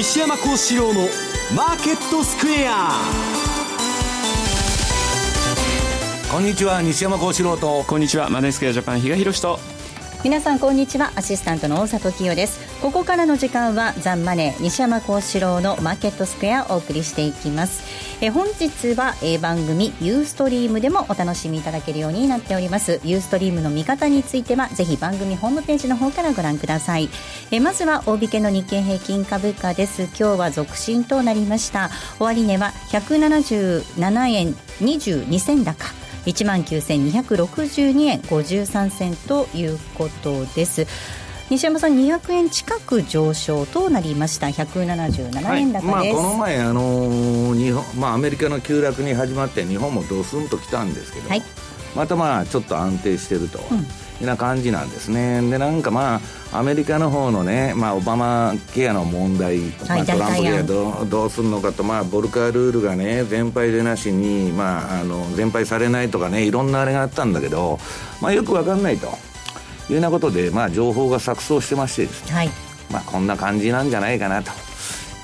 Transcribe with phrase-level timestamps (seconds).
[0.00, 1.00] 西山幸四郎の
[1.54, 2.88] マーケットスクエア。
[6.32, 7.84] こんにちは西山幸四郎と。
[7.86, 9.58] こんにちはマネースクエアジャパン比嘉宏と。
[10.24, 11.12] 皆さんこんにちは。
[11.16, 17.82] アシスタントの大里清ですここからの時間はザンマネー西山幸四郎のマーケットスクエアをお送りしていきます。
[18.22, 23.00] え本日は、え番組ユーストリームでもお楽しみいただけるようになっております。
[23.04, 27.10] ユーストリームの見方についてはぜひ番組ホームページの方からご覧ください。
[27.50, 30.04] えまずは大引けの日経平均株価です。
[30.04, 31.90] 今日は続伸となりました。
[32.18, 35.84] 終値は177円22銭高。
[36.26, 40.86] 1万9262円53銭ということです。
[41.50, 51.42] 西山さん200円近く上昇となりました177円高です、はい、まあ、この前あのー、日本、まあ、アメリカの急落に始まって日本もドスンときたんですけど、はい、
[51.96, 53.58] またまあちょっと安定してると。
[53.70, 53.86] うん
[54.20, 55.40] いうな感じなんですね。
[55.50, 56.20] で、なんかま
[56.52, 67.78] あ、アメリカの方のね、まあ、オバマケアの問題、まあ、トランプケアどどうするのかと、まあ、ボルカールールがね、全廃でなしに、まあ、あの、全廃されないとかね、いろんなあれがあったんだけど、
[68.20, 69.08] まあ、よくわかんないと。
[69.90, 72.50] いうようなことで、まあ、情報が錯綜してましてですね、はい、
[72.90, 74.50] まあ、こんな感じなんじゃないかなと。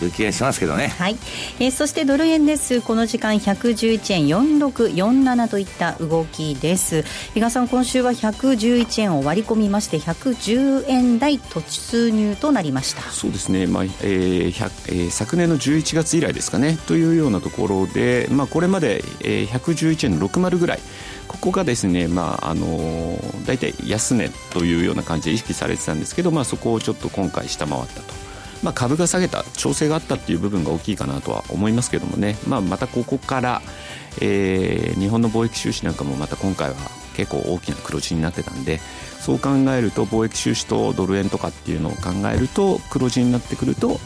[0.05, 0.89] いう気がしますけどね。
[0.89, 1.17] はい。
[1.59, 2.83] えー、そしてドル円です。
[2.83, 7.03] この時間111円4647といった動きです。
[7.33, 13.03] 比嘉さん、今週は111円を割り込みまして110円台突入となりました。
[13.11, 13.67] そうですね。
[13.67, 20.81] まあ、えー、えー、昨年の11月以来ですかねというようなところで、まあこれまで、えー、111円の60ぐらい。
[21.29, 28.15] ここがですね、まああのー、大体安値というような感じで意識されてたんですけど、まあ、そこをちょっと今回下回ったと。
[28.63, 33.63] まあ、株が下げた調整があったっていう部分が大きいかなとは思いますけどもね、まあ、またここから、
[34.21, 36.77] えー、日本の貿易収支なんかもまた今回は
[37.17, 38.81] 結構大きな黒字になってたんで
[39.21, 43.99] そう考えると貿易収支とドル円とかっていうのを考えると黒字になってくると、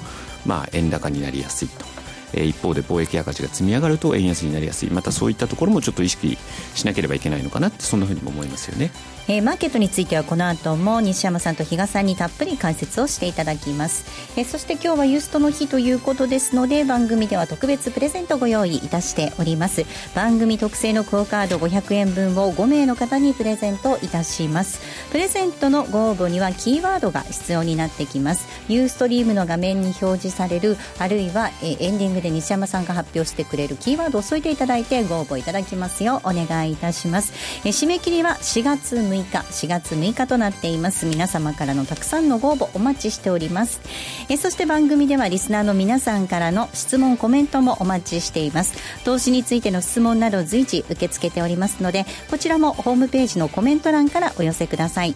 [0.47, 2.00] まあ、円高になりやすいと。
[2.35, 6.39] え一方で貿易赤字が積み上がると円安になりやすいまたそういったところもちょっと意識
[6.75, 8.91] しなければいけないのかなってそんなふうにも思いますよね。
[9.29, 14.05] えー、マーケットについてはこの後も西山さんと比嘉さんにたっぷり解説をしていただきます、
[14.39, 19.85] えー、そして今日はユーストの日ということですので番組では特別プレゼントご用意いたしております。
[20.15, 24.81] 番組特製のクオカード500円分を5名の方にプレゼントいたします。
[25.11, 28.49] プレゼントのご応募にはキーワードが必要になってきます。
[28.69, 37.33] ユーストリームの画面に表示されるあるいは、えー、エンディングで西山さんが発表してくれるキーワードを添えていただいてご応募いただきますようお願いいたします、
[37.65, 39.20] え締め切りは4月6日。
[39.25, 41.07] 4月6日となっています。
[41.07, 43.81] 皆様からのたくさんのご応募お待ちしております。
[44.29, 48.75] えそして番組ではリスナーの皆さんからの質問コメントもお待ちしています。
[49.05, 55.15] 投資についての質問など随時受け付けておりますのでこちらもホームページのコメント欄からお寄せください。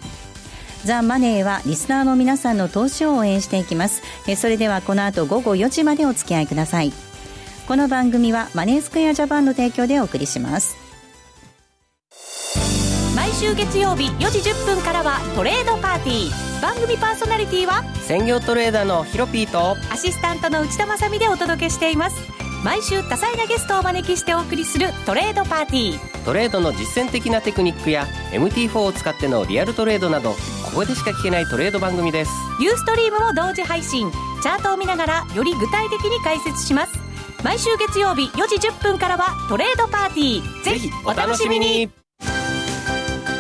[0.85, 4.03] ザ・マネーはリスナーの皆さんの投資を応援していきます。
[4.29, 6.93] えそれではこの後午後4時までお付き合いください。
[7.67, 10.84] この番組はマネースクエアジャパンの提供でお送りします。
[13.45, 16.63] 週月曜日4時10分からはトレードパーティー。
[16.63, 19.77] 番組パーソナリティは専業トレーダーのヒロピーと。
[19.93, 22.17] アシスタントの内田まさでお届けしています。
[22.65, 26.25] 毎週多彩なゲストをお招きしてお送りするトレードパーティー。
[26.25, 30.37] トレードの実践的なテクニックや MT4 を使ってのリアルトレードなどこ
[30.77, 32.31] こでしか聞けないトレード番組です。
[32.61, 34.11] ユーストリームも同時配信。
[34.43, 36.93] チャートを見ながらより具体的に解説します。
[37.43, 40.65] 毎週月曜日4時10分からはトレードパーティー。
[40.65, 41.91] ぜひお楽しみに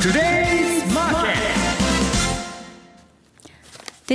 [0.00, 0.12] トゥ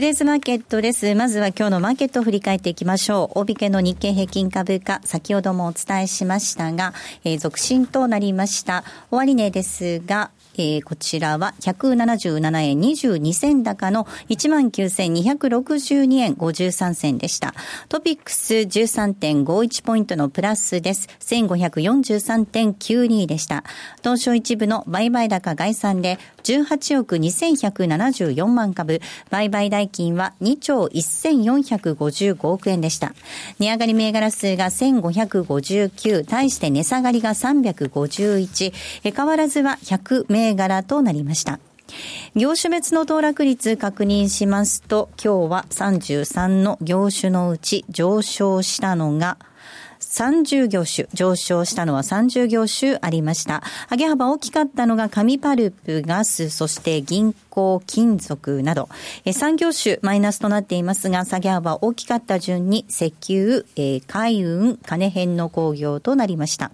[0.02, 1.14] デイズマーケットです。
[1.14, 3.40] まずは今日のマーケットを振り返っていきましょう。
[3.42, 8.84] 大引けの日経平均株価、先ほどもお伝えしましたが、えー、続伸となりました。
[9.12, 17.54] 終値ですが、えー、こちらは177円22銭高の19,262円53銭でした。
[17.90, 21.08] トピックス13.51ポイントのプラスです。
[21.20, 23.64] 1543.92でした。
[24.02, 33.14] 東証一部の売買高概算で18億2174万株、売買代金は2兆1455億円でした。
[33.60, 38.74] 値上がり銘柄数が1559、対して値下がりが351、
[39.16, 41.60] 変わらずは100銘銘柄となりました。
[42.36, 49.38] 業種別の騰落率確認しますと、今日は33の業種のうち上昇したのが、
[50.16, 53.64] 30業種、上昇したのは30業種ありました。
[53.92, 58.88] 上げ幅大きかったのが紙パルプ、ガス、そして銀行、金属など、
[59.26, 66.72] え産業種マイナスとなっていますが、下げ幅大きかった順に石油、えー、海運、金編の工業となりました。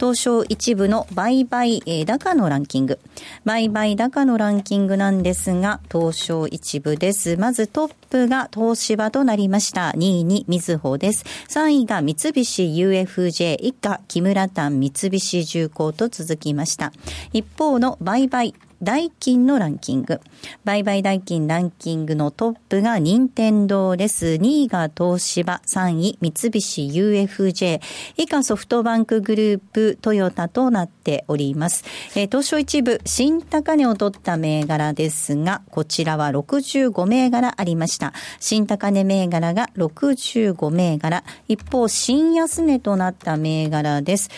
[0.00, 2.98] 東証一部の売買、えー、高のランキング。
[3.44, 7.36] 売買高のランキングなんですが、東証一部です。
[7.36, 9.92] まずトップが東芝となりました。
[9.96, 11.24] 2位にみずほです。
[11.48, 16.92] 3位が三菱 UFJ 以下木村丹三菱重工と続きました。
[17.32, 20.20] 一方の売買代金のランキング。
[20.64, 24.38] 売買代金ランキングのトップが任天堂です。
[24.40, 27.80] 2位が東芝、3位三菱 UFJ、
[28.16, 31.84] 以下ソフトバンクグループ、トヨタとなっております。
[32.16, 38.14] えー、東証一部、新高値を取った銘柄ですが、こちらは65銘柄ありました。
[38.38, 41.22] 新高値銘柄が65銘柄。
[41.48, 44.30] 一方、新安値となった銘柄です。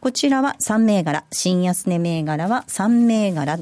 [0.00, 3.58] こちらは3銘柄、新安値銘柄は3銘柄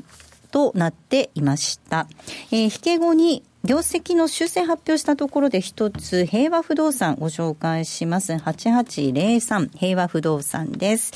[0.54, 2.06] となっていました。
[2.52, 8.34] えー、引け後に業績の修正発表したところで一つ、平和不動産ご紹介します。
[8.34, 11.12] 8803平和不動産です。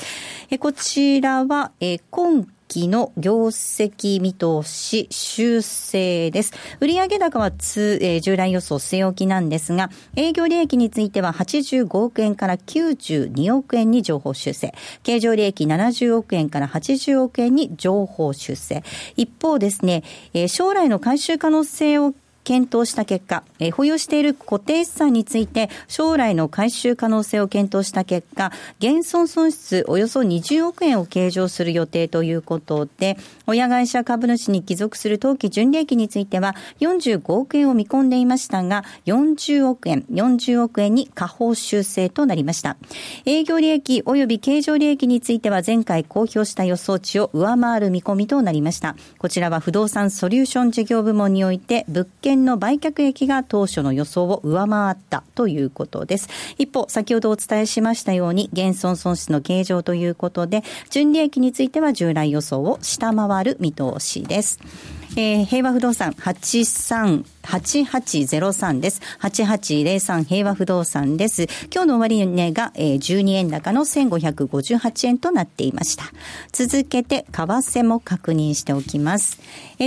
[0.49, 6.53] えこちらは、え今期の業績見通し修正です。
[6.79, 14.73] 売上高は通、えー、従来予想据え置きなんですが、営業利益については85億円から92億円に情報修正。
[15.03, 18.83] 経常利益70億円から80億円に情報修正。
[19.17, 22.13] 一方ですね、えー、将来の回収可能性を
[22.49, 42.77] 検討した結果、えー、保有している固定資産について将来の回収可能性を検討した結果、減損損失およそ20億円を計上する予定ということで、親会社株主に帰属する当期純利益については45億円を見込んでいましたが、40億円、40億円に下方修正となりました。
[43.25, 48.95] 営業利益及び経常利益については前回公表した予想値を上回る見込みとなりました。
[49.19, 56.29] こちらは不動産ソリューション事業部門において物件の売却益が当初の予想を上回ったということです。
[56.57, 64.59] 一方、先ほどお伝えしましたように、減損損失の計上ということで、純利益については従来予想を下回る見通しです。
[65.15, 69.01] えー、平和不動産83 8803です。
[69.21, 71.47] 8803平和不動産です。
[71.73, 76.03] 今日の終値が、12円高の1558円となっていました。
[76.51, 79.39] 続けて、為替も確認しておきます。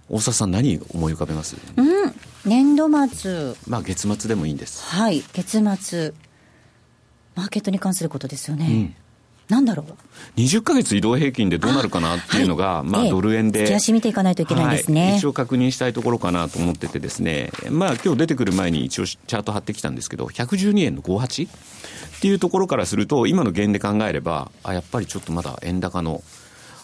[0.09, 1.55] 大沢さん何思い浮かべます？
[1.77, 2.13] うん
[2.45, 3.55] 年度末。
[3.67, 4.83] まあ月末でもいいんです。
[4.83, 6.13] はい月末。
[7.35, 8.93] マーケットに関することですよね、
[9.49, 26.23] なんだろう？20か月移動平均でどうなるかなっていうのが、まあ、ドル円で、見ていかないといけないですね、はい、一応確認したいところかなと思っててですね、まあ今日出てくる前に一応チャート貼ってきたんですけど、112円の58っていうところからすると、今の減で考えれば、あやっぱりちょっとまだ円高の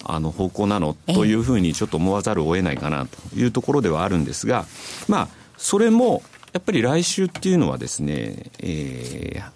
[0.04, 4.66] あの方向なのというふうにちょっと思わざるを得ないかなというところではあるんですが、
[5.08, 6.24] まあ、それも
[6.54, 9.52] やっぱり来週っていうのはですね、えー、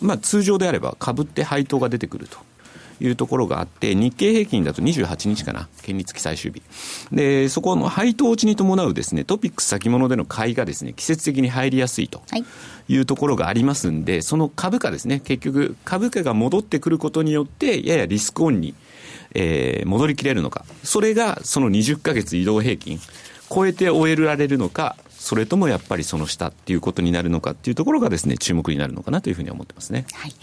[0.00, 2.38] まあ、通常であれば株って配当が出てくると。
[3.02, 6.62] いうところがあって、日経平均だと28日かな、権利付き最終日。
[7.10, 12.22] で、そこの配当落ちに伴うですね、トピックス先物での買いがですね、季節的に入りやすいと
[12.88, 18.74] いうところがありますんで、その株価ですね、結局、株価が戻ってくることによって、ややリスクオンに、
[19.34, 20.64] えー、戻りきれるのか。
[20.84, 23.00] それが、その20ヶ月移動平均、
[23.52, 30.06] 超えて終えられるのか、それともやっぱりその下っていうことになるのかっていうところがですね、注目になるのかなというふうに思ってますね。
[30.14, 30.34] はい。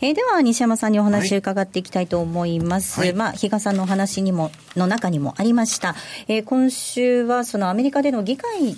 [0.00, 2.98] えー、では、西山さんにお話伺っていきたいと思います。
[2.98, 5.94] はい、まあ、比嘉さんのお話にも、の中にもありました。
[6.28, 8.74] えー、今週はそのアメリカでの議会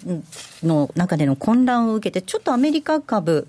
[0.65, 3.47] の中での混乱を受けて、ちょっとアメリカ株、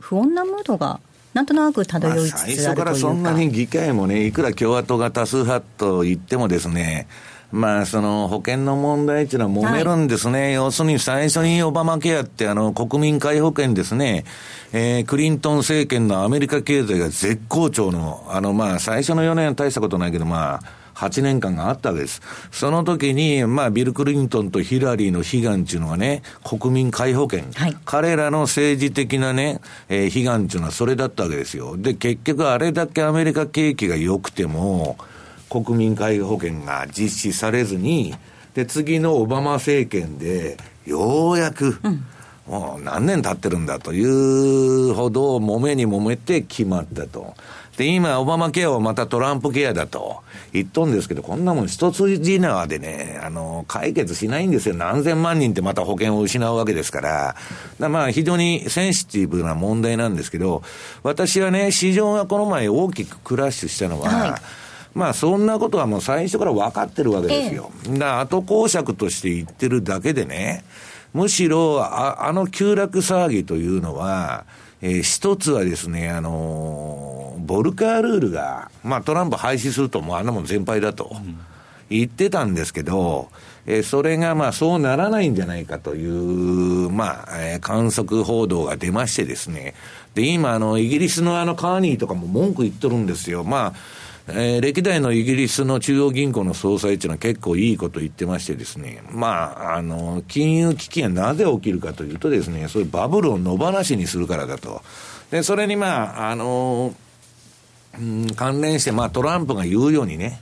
[0.00, 0.98] 不穏なムードが
[1.34, 7.06] なんとなく漂いつつあるというか、まあ、最初からそんなに議会もね、いくら共和党が多数派と言ってもですね、
[7.54, 10.42] まあ、その保険の問題っていうのは揉めるんですね。
[10.42, 14.24] はい、要するに最初にオバマケアってあの国民皆保険ですね。
[14.72, 20.62] えー、クリントン政権のアメリカ経済が絶好調の、あのまあ最初の4年は大したことないけどまあ、
[20.96, 22.22] 8年間があったわけです。
[22.50, 27.44] その時に、まあ、ビル・クリントンとヒラリーの悲願っていうのがね、国民皆保険。
[27.54, 31.76] はい、彼らの政治的なね、えー、悲願っていうのはそれだったわけですよ。
[31.76, 34.96] で、結局あれだけアメリカ景気が良くても、
[35.62, 38.14] 国民皆保険が実施されずに、
[38.54, 42.04] で、次のオバマ政権で、ようやく、うん、
[42.46, 47.34] もう何年経ってるんだというほど、揉めに揉めて決まったと。
[47.76, 54.76] で、今、オバマケアをまたトランプケアだと言っとんですけど、こんなもん一筋縄でね、あの、解決しないんですよ。
[54.76, 57.36] 何千万人ってまた保険を失うわけですから。
[57.80, 60.62] だまあ、非常にセンシティブな問題なんですけど、
[61.02, 64.63] 私はね、市場がこの前大きくクラッシュしたのは、はい
[64.94, 67.70] まあそんなことはもう最初から分かってるわけですよ。
[67.90, 70.64] だから後講釈として言ってるだけでね、
[71.12, 74.44] むしろああの急落騒ぎというのは、
[74.82, 81.16] えー、一つはですね、あのー、ボルカールールが、まあトランプ廃止するともうあんなもん全敗だと
[81.90, 83.28] 言ってたんですけど、
[83.66, 89.74] えー、それがまあそうならないんじゃないかという、まあ、えー、観測報道が出ましてですね。
[90.14, 93.42] で、今あの、イギリスのあのカーニーとかも文句言っとるんですよ。
[93.42, 93.74] まあ、
[94.26, 104.80] えー、歴代のイギリスの中央銀行の総裁っていうのは結構いいこと言ってましてですね、まあ、あの、金融危機がなぜ起きるかというとですね、そういうバブルを野放しにするからだと。
[105.30, 106.94] で、それにまあ、あの、
[107.98, 110.40] うん、関連して、まあトランプが言うようにね、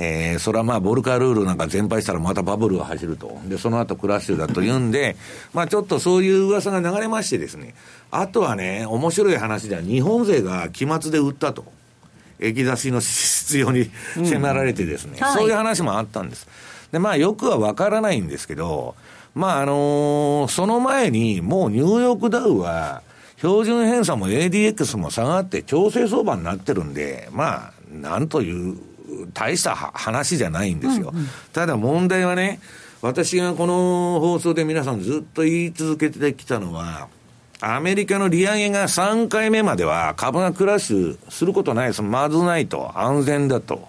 [0.00, 3.36] えー、それはまあ、ボルカルールなんか全廃したらまたバブルが走ると。
[3.46, 5.16] で、その後クラッシュだと言うんで、
[5.52, 7.74] まあちょっとそういう噂が流れましてですね、
[8.12, 11.64] あとはね、面白い話では日本勢が期末で売ったと。
[12.40, 13.90] 液出しの必要に
[14.24, 16.46] 迫られてですね、うんはい、そういう話もあったんです。
[16.92, 18.94] で、まあよくはわからないんですけど、
[19.34, 23.02] まああのー、その前にもうニューヨークダウは、
[23.38, 28.76] 標準偏差も ADX も下がって調整相場になってるんで、まあ、なんという、
[29.32, 31.10] 大した話じゃないんですよ。
[31.14, 32.60] うんうん、ただ問題はね、
[33.00, 37.08] 私がこの放送で皆さんずっと言い続けてきたのは、
[37.60, 42.02] アメリカの利上げが3回目までは株がクラッシュすることないです。
[42.02, 42.92] まずないと。
[42.94, 43.88] 安全だと。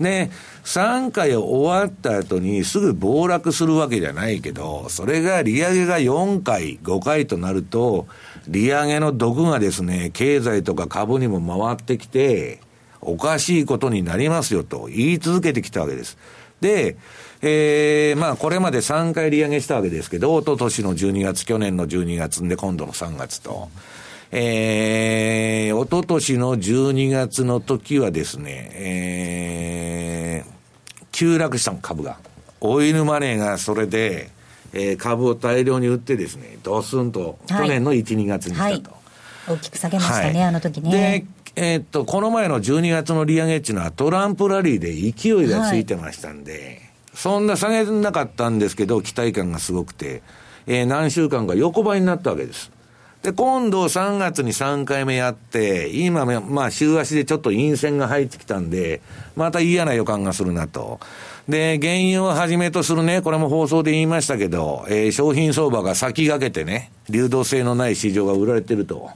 [0.00, 0.30] で、
[0.64, 8.06] 3回終わった後にすぐ暴落するわけじゃないけど、それが利上げが4回、5回となると、
[8.48, 12.60] 利上げの毒がですね、経済とか株にも回ってきて、
[13.00, 16.18] おかしいことになりますよと言い続けてきたわけです。
[16.60, 16.96] で、
[17.46, 23.68] えー、まあ、これまで3回利上げしたわけですけど、一昨年の12月、去年の12月で、今度の3月と。
[24.32, 32.16] えー、一昨年の12月の時はですね、えー、急落した株が。
[32.62, 34.30] オイルマネーがそれで、
[34.72, 38.96] えー、株を大量に売ってですね、ドスンと、去年の1、2月にしたと、は
[39.50, 39.54] い。
[39.58, 40.90] 大きく下げましたね、はい、あの時ね。
[40.90, 46.83] で、えー、っと、この前の12月の利上げっていうのはトランプラリーで勢いがついてましたんで、はい
[47.14, 50.22] そんな下げなかったんですけど、期待感がすごくて、
[50.66, 52.70] えー、何週間か横ばいになったわけです。
[53.22, 59.00] で、今度3月に3回目やって、今、まあ、週足でちょっと陰線が入ってきたんで、
[59.34, 61.00] また嫌な予感がするなと。
[61.48, 69.10] で、原油をはじめとするね、これも放送で言いましたけど、えー、商品相場が先駆けてね、流動性のない市場が売られてると。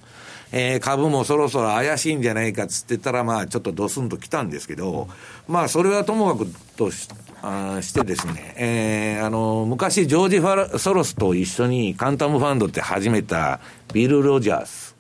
[0.50, 5.09] えー、株もそろそろ怪しいんじゃないかっつってたら、まあ、ちょっとドスンと来たんですけど、
[5.47, 7.09] まあ、それはともかくとし
[7.42, 13.61] あしてですね、えー、あの、昔、ジョージ・ファラソロスと一緒にカンタムファンドって始めた
[13.92, 14.97] ビル・ロジャース。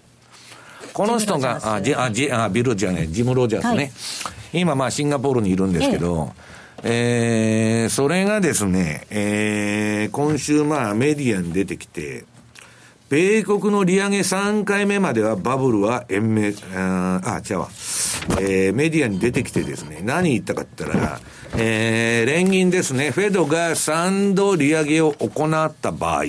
[0.92, 3.76] この人が、あ、ジあジあビルじゃね、ジム・ロジャースね。
[3.76, 3.82] は
[4.52, 6.32] い、今、まあ、シンガポールにいるんですけど、
[6.84, 12.24] ええー、それがですね、えー、今週、まあ、メディアに出てきて、
[13.08, 17.68] 米国の利上げ3回目まではバブルは延命、あ、違うわ。
[18.40, 21.20] えー、メディアに出てきてですね、何言ったかって言ったら、
[21.56, 26.24] えー、連銀ですね、フェドが3度利上げを行った場合、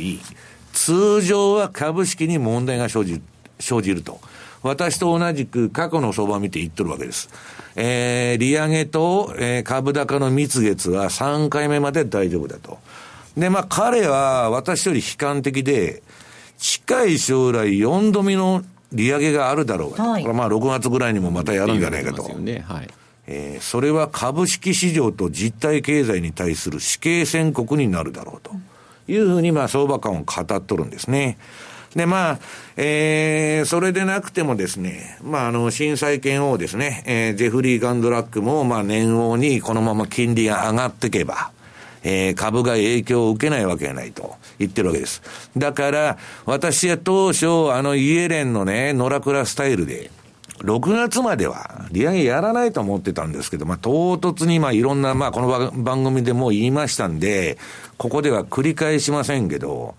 [0.72, 3.22] 通常は株式に問題が生じ
[3.60, 4.22] 生じると。
[4.62, 7.30] 私と同じく過去の相場を見て言っとるわけです。
[7.76, 12.78] えー、利上げと、えー、株高の蜜月は3回目まで大丈夫だと。
[13.38, 16.04] で、まあ彼は私より悲観的で、
[16.60, 22.24] 近い将来4度目の利上げがあるだろうが、はい、これまあ6月ぐらいにもまたやるんじゃないかと。
[22.38, 22.64] ね。
[22.68, 22.88] はい。
[23.28, 28.52] えー、それは株式市場と実体経済に対する死刑宣告になるだろうと。
[29.08, 31.38] いうふうにまあ相場感を語っとるんですね。
[31.96, 32.40] で、まあ、
[32.78, 41.50] えー、それでなくてもですね、まあ、あの、震災権王ですね、えー、ジェフリー・ガンドラックも、まあ、年王にこのまま金利が上がっていけば、
[42.04, 45.22] えー、株が影響を受けないわけがないと言ってるわけです。
[45.58, 50.12] だから、私は当初、あのイエレンのね、ノラクラスタイルで、
[50.60, 57.58] 6月までは利上げやらないと思ってたんですけど、まあ、唐突に、まあ、いろんな、まあ、この番組でも言いましたんで、
[57.98, 59.96] ここでは繰り返しませんけど、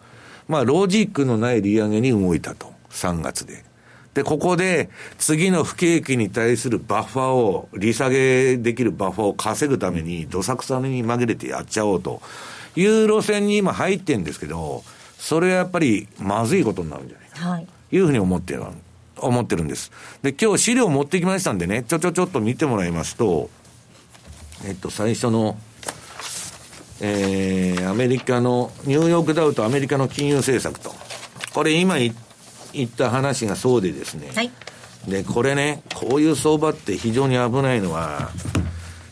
[0.48, 2.70] まあ、ロジックのない利上げに動いたと。
[2.90, 3.64] 3月で。
[4.14, 12.20] で、ここで次の不景気に対するバッファーを、利下げできるバッファーを稼ぐために、どさくさに紛れてやっちゃおうと
[12.74, 14.82] いう路線に今入ってるんですけど、
[15.18, 18.64] それはやっぱりまずいことになるんじゃないかというふうに思ってる、
[19.18, 19.92] 思ってるんです。
[20.22, 23.48] で、今日資料持ってきましたんでね、ちょちょちょっと見てもらいますと、
[24.66, 25.56] えっと、最初の、
[27.00, 30.94] えー、アメリカの、ニューヨークダウとアメリカの金融政策と。
[31.52, 32.14] これ今言
[32.72, 34.50] 言った話がそうでですね、はい、
[35.08, 38.30] でこれね、こういう相場って非常に危ないのは、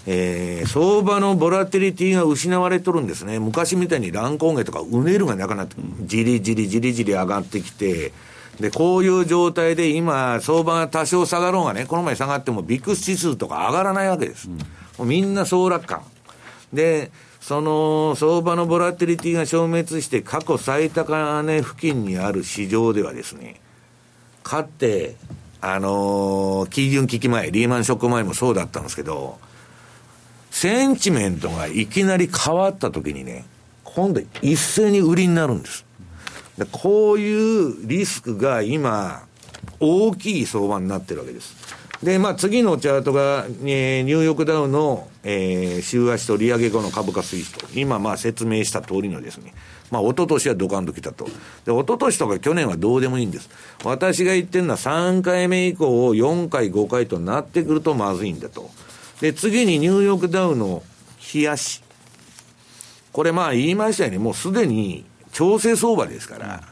[0.06, 3.38] えー、相場のボラティリティが失われとるんですね。
[3.38, 8.12] 昔みたいに乱高下とかうねるがなくなって、じりじりじりじり上がってきて、
[8.60, 14.48] で、こういう状態で今、相場が多少下がろうがね、この前下がってもビッグ指数とか上がらないわけです。
[14.48, 14.64] うん、も
[15.00, 16.02] うみんな総楽観。
[16.72, 17.10] で、
[17.48, 23.58] その相場のボラティリティが消滅して過去最高値付近にある市場ではですね、
[24.42, 25.16] かって、
[25.62, 29.38] あのー、基準危機前、リーマンショック前もそうだったんですけど、
[30.50, 33.46] センチメントがいきなり変わった時にね、
[33.82, 35.86] 今度一斉に売りになるんです。
[36.58, 39.22] でこういうリスクが今、
[39.80, 41.56] 大きい相場になってるわけです。
[42.02, 49.52] で、まあ、次のチャートが、えー、ニューヨークダウの、えー、週足と利上げ後の株価推移と、今、まあ、説明した通りのですね、
[49.90, 51.24] まあ、一昨年はドカンと来たと。
[51.24, 53.50] で、一昨年とか去年はどうでもいいんです。
[53.84, 58.70] 私が言ってるのは3回目以降を、4回、5回となってくるとまずいんだと。
[59.20, 60.84] で、次にニューヨークダウの
[61.34, 61.82] 冷やし。
[63.12, 66.62] これまあ言いましたように、もうすでに調整相場ですから、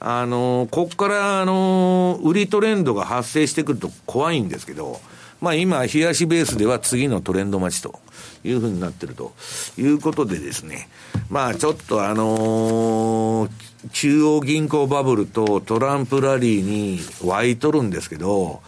[0.00, 5.00] あの、ここから、あの、売りトレンドが発生してくると怖いんですけど、
[5.40, 7.98] まあ今、冷やしベースでは次のトレンド待ちと
[8.42, 9.34] いうふうになってると
[9.76, 10.88] いうことでですね、
[11.28, 13.50] まあちょっとあのー、
[13.92, 18.62] 中央銀行バブルとトランプラリーに湧いとるんですけど、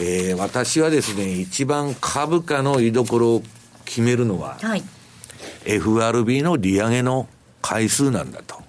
[0.00, 3.42] えー、私はですね、一番株価の居所を
[3.84, 4.82] 決めるのは、はい、
[5.66, 7.28] FRB の利上げの
[7.64, 8.62] 回数なんだと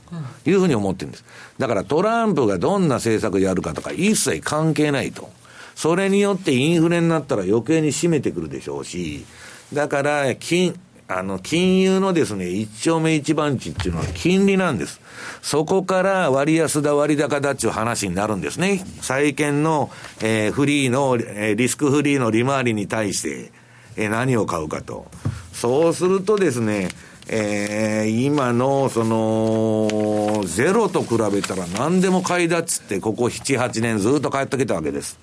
[0.46, 1.26] いうふうに思ってるんです。
[1.60, 5.30] だからトランプがどんな政策やるかとか一切関係ないと。
[5.76, 9.26] それによってインフレになったら余計に締めてくるでしょうし、
[9.74, 10.80] だから、金、
[11.10, 15.02] あの、金融のですね、一丁目一番地っていうのは金利なんです。
[15.42, 18.86] そこから割安だ割高だっていう話になるんですね。
[19.02, 23.52] 債券の、えー、フリーの、えー、リスクフリーの利回りに対して、
[23.98, 25.08] えー、何を買うかと。
[25.52, 26.88] そうするとですね、
[27.28, 35.20] えー、今の、その、ゼロと比べたら何でも買いだっつって、ここ7、8年ずっと帰ってきたわけです。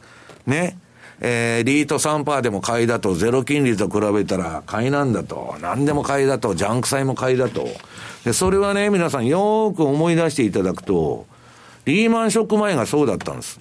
[0.47, 0.77] ね。
[1.21, 7.69] えー、リート3%でも買いだと、ゼロ金利と比べたら買いなんだと、何でも買いだと、ジャンク債も買いだと。
[8.25, 11.27] で、それはね、皆さんよーく思い出していただくと、
[11.85, 13.61] リーマンショック前がそうだったんです。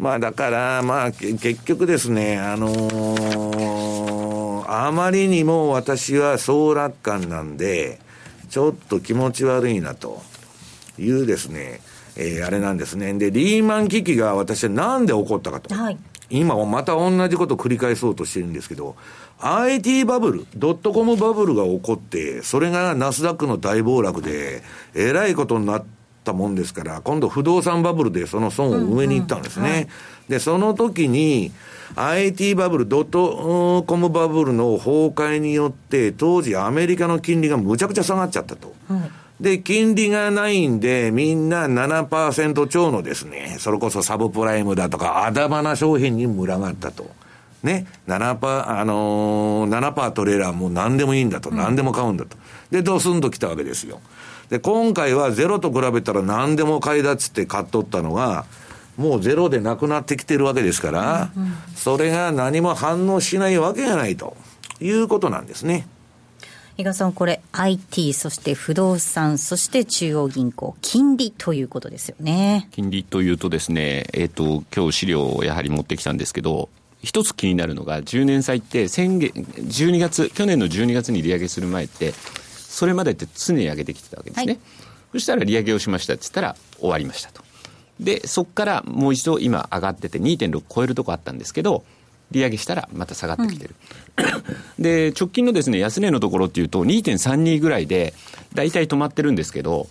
[0.00, 8.00] まあだから、まあ結局ですね、あのー、あまりにも私は総楽観なんで、
[8.48, 10.22] ちょっと気持ち悪いなと
[10.98, 11.82] いうですね、
[12.16, 13.12] えー、あれなんですね。
[13.12, 15.74] で、リーマン危機が私はなんで起こったかと。
[15.74, 15.98] はい、
[16.30, 18.96] 今もまた同じことを繰り返そうとしてるんですけど、
[19.38, 24.62] IT バブル、ドットコムバブルが起こって、それがナスダックの大暴落で、
[24.94, 25.84] えらいことになっ
[26.30, 29.62] たもんですから、今度不動産バブルでその損を上に行ったんですね。
[29.62, 29.88] うんうんはい、
[30.28, 31.52] で、その時に、
[31.96, 38.72] IT バブル、ドットコムバブルの崩壊によって、当時アメリカの金利がむちゃくちゃ下がっちゃったと。
[38.88, 47.10] はいで、金利がないんで、みんな7%超のですね、それこそサブプライムだとか、あだまな商品に群がったと。
[47.62, 52.36] ね、7%、あのー、7%トレーラーもう何でもいいんだと、何でも買うんだと。
[52.70, 54.00] で、ドスンと来たわけですよ。
[54.50, 58.44] で、今回はゼロと比べたら何でも買いだっつって買っとったのが、
[58.96, 61.30] もうゼロでなくなってきてるわけですから、
[61.76, 64.36] それが何も反応しないわけがないと
[64.80, 65.86] いうことなんですね。
[66.76, 72.68] 比嘉さん、これ IT、そして不動産、そして中央銀行、金利ということですよね。
[72.72, 76.68] 金利というとですね、えっ、ー、と、今日資料をやはり持ってきたんですけど、
[77.02, 82.14] 一つ気になるのが、10年債って先月、12月、去年の12月に利上げする前って、
[82.80, 84.52] それまでって常に上げてきてたわけですね。
[84.54, 84.58] はい、
[85.12, 87.42] そしたら利上げをしましたって言ったら終わりましたと。
[88.00, 91.84] で、そこからもう一度今上がってて2.6超えるとこあったんですけど、
[92.30, 93.74] 利上げしたらまた下がってきてる。
[94.78, 98.14] うん、 で、直近のですね、安値のところっていうと2.32ぐらいで、
[98.54, 99.86] 大体止まってるんですけど、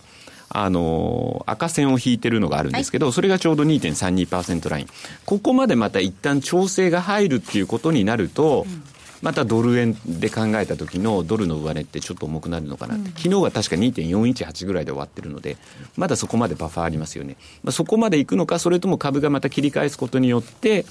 [0.48, 4.88] あの、赤線を引いてるのがあるんですけど、はい、それがちょうど2.32%ライン。
[5.26, 8.82] ここまでまた一旦調整が入るっていうことになると、うん
[9.22, 15.56] またドル円で考えた時のドルの上値ってちょっと重くなるのかなって、うん、昨日は確か2.418ぐらいで終わってるので、
[15.96, 17.36] まだそこまでバッファーありますよね。
[17.62, 20.84] まあ、そこまでいくのか、それとも株がまた切り返すことによって、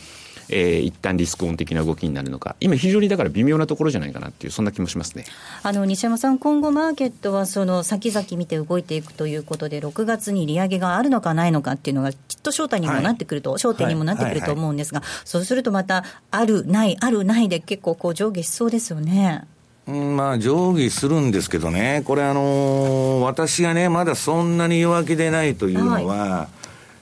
[0.50, 5.26] えー、一旦リスクオン的な動きになるのか、今、非常にだから微妙なところじゃないかなっていう、そんな気もしますね。
[5.64, 19.46] あの西山さん、今後、マーケットはその先々見て動いていくということで、6月に利上げがあるのかないのかっていうのが、きっと焦点にもなってくると、はい、焦点にもなってくると思うんですが、そうするとまた、ある、ない、ある、ないで結構こう上下しそうですよね。
[19.88, 26.48] まあ、上下するんですけどね、これ、あのー、私がね、まだそんなに弱気でないというのは、はい。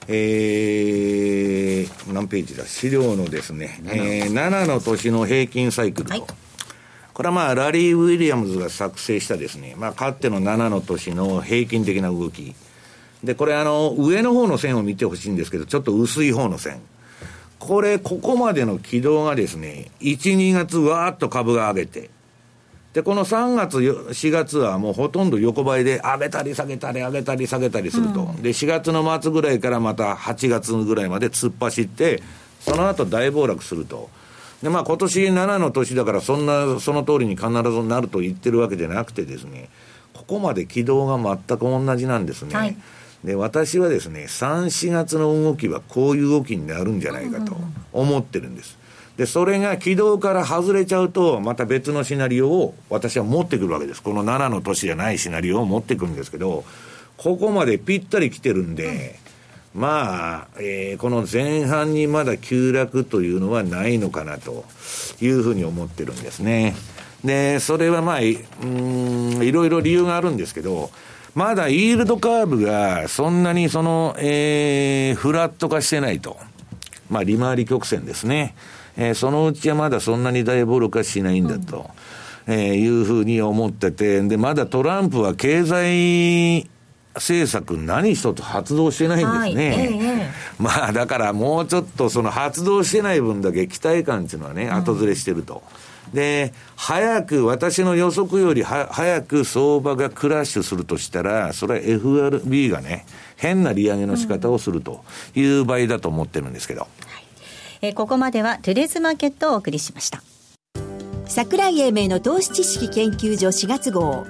[0.09, 6.23] えー、何ページだ、資料のですね、7, えー、7の年の平均サイクルと、はい、
[7.13, 12.53] これはまあ、ラリー・ウィリアムズが作成したですね、まあ、かっての7の年の平均的な動き。
[13.23, 16.79] で、これあの、上の方の線を見てほしいんですけど、ちょっと薄い方の線。
[17.67, 22.09] これ、ここまでの軌道がですね、1、2月わーっと株が上げて、
[22.93, 28.21] で、この3月、4月はもうほとんど横ばいで上げたり下げたり上げたり下げたりすると。
[28.21, 32.23] うん、で、4月の末ぐらいからまた8月ぐらいまで突っ走って、
[32.61, 34.09] その後大暴落すると。
[34.63, 39.69] で、まあ今年7の年だからそんな、その通りに必ずなると言ってるわけじゃなくてですね、
[40.13, 42.55] ここまで軌道が全く同じなんですね。
[42.55, 42.75] はい、
[43.27, 47.57] で、私はですね、3、4月の動きはこういう動きになるんじゃないかと
[47.91, 48.77] 思ってるんです。
[49.17, 54.01] で、それが軌道から外れちゃうと、また別のシナリオを私は持ってくるわけです。
[54.01, 56.63] この7の年じゃないシナリオを持ってくるんですけど、
[57.17, 59.19] ここまでぴったり来てるんで、
[59.75, 64.63] まあ、えー、この前半にまだ急落というのはないのかなと
[65.19, 66.75] いうふうに思ってるんですね。
[67.25, 70.91] で、それはまあ、うん、いろいろ理由があるんですけど、
[71.37, 76.35] まだイールドカーブがそんなにその、えー、フラット化してないと。
[77.11, 78.55] まあ、利回り曲線ですね。
[78.97, 81.91] えー、そのうちはまだそんなに大暴力はしないんだと、
[82.47, 86.67] うん、えー、いうふうに思ってて、で、まだトランプは経済
[87.13, 89.69] 政策何一つ発動してないんですね。
[89.69, 95.61] はいえー、 まあだからもうちょっとその発動してない分だけ期待感っていうのはね、後ずれしてると。
[96.13, 105.03] で、早く、私の予測よりは早く相場がクラッシュするとしたら、それは FRB がね、変な利上げの仕方をすると
[105.35, 106.81] いう場合だと思ってるんですけど。
[106.81, 106.89] はい。
[107.81, 110.23] えー、ここまではトゥデズマーケットをお送りしました。
[111.27, 114.25] 桜井英明の投資知識研究所4月号。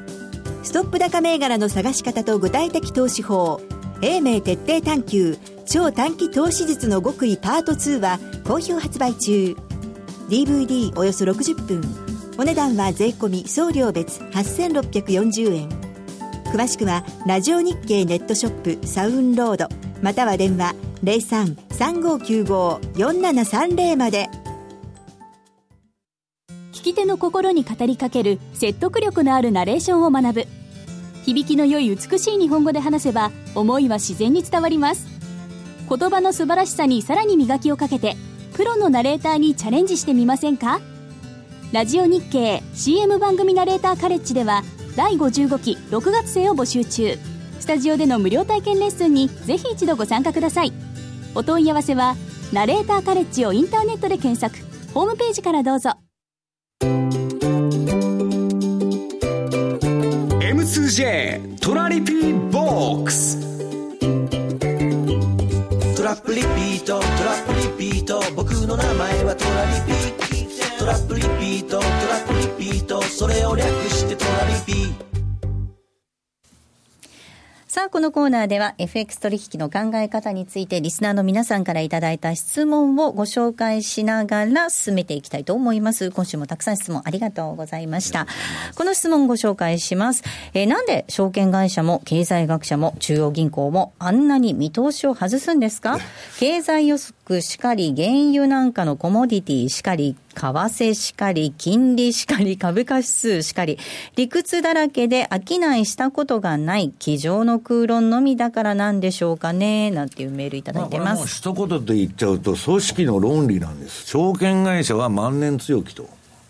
[0.63, 3.61] ストップ高銘柄の探し方と具体的投資法。
[4.01, 5.37] 英明徹底探求。
[5.65, 9.55] 超短期投資術の極意パート2は好評発売中
[10.29, 11.81] DVD およそ60分。
[12.37, 15.69] お値段は税込送料別8640円。
[16.51, 19.69] 詳しくはラジオ日経ネットショップサウンロード。
[20.01, 24.27] または電話03-3595-4730まで。
[26.73, 30.45] 聞き手の心に語りかける説得力のあるナレーションを学ぶ。
[31.23, 35.07] 響きの良い美しい日本語で話せば思いは自然に伝わります。
[35.89, 38.17] 言葉の素晴らしさにさらに磨きをかけて
[38.57, 40.81] プロのナレーターにチャレンジしてみませんか？
[41.71, 44.63] ラジオ日経 CM 番組ナレーターカレッジでは
[44.95, 47.19] 第55期6月生を募集中
[47.59, 50.73] スタジオでの無料体験レッスンにぜひ一度ご参加ください。
[51.35, 52.15] お問い合わせは
[52.51, 54.57] ナレーターカレッジをインターネットで検索。
[54.91, 55.91] ホームページからどうぞ。
[60.41, 62.36] M2J トラリピー
[66.37, 66.99] リピート。
[66.99, 68.21] トラップリピート。
[68.35, 70.85] 僕の名前はトラリピト。
[70.85, 71.79] ラップリピート。
[71.79, 73.01] トラップリピート。
[73.01, 75.06] それを略してトラリピ
[77.77, 86.09] さあ、このコーナーでは FX 取引の考え方についてリスナーの皆さんからいただいた質問をご紹介しながら進めていきたいと思います。
[86.09, 88.25] 今週もたくさん質問ありがとうございました。
[88.73, 90.23] この質問をご紹介します。
[90.55, 95.99] えー、なんで証券会社も経済学者も中央銀行もあんなに見通しを外すんですか？
[96.39, 103.77] 経済予測しかり、原油なんかのコモディティしかり、為替しかり、金利しかり、株価指数しかり、
[104.15, 111.19] 理屈だらけで商いしたことがない、机上の空論のみだからなんでしょうかね、なんていうメールいただいてます。
[111.19, 114.07] まあ、一言で言っちゃうと、組織の論理なんです。
[114.07, 116.09] 証券会社は万年強気と。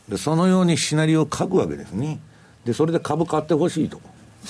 [0.10, 2.20] で、そのようにシナリオを書くわけですね。
[2.66, 4.00] で、それで株買ってほしいと。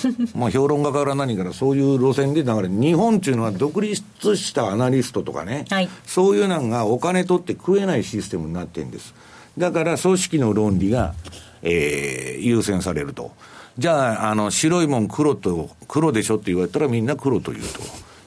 [0.36, 4.02] まあ評論家から何からそういう路線で流れ日本っていうのは独立
[4.36, 9.14] したアナリストとかね、はい、そういうのがお金取って食えないシステムになってるんです。
[9.58, 11.14] だから組織の論理が、
[11.64, 13.32] えー、優先されると。
[13.78, 17.64] じゃあ、あの、白いもん黒と、黒でしょって言われたらみんな黒と言う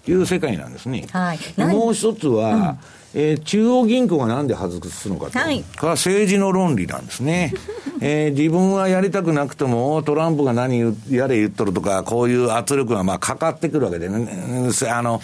[0.06, 1.06] という世界なんですね。
[1.10, 2.78] はい、もう一つは、うん、
[3.14, 5.38] えー、中央銀行がなんで外すのかと。
[5.38, 7.52] はい、これは政治の論理なんですね。
[8.00, 10.78] えー、自分はやりたくなくても、トランプが何
[11.10, 14.70] やれ言っとるとか、こういう圧力がまあかかってくるわけでね。
[14.88, 15.20] あの、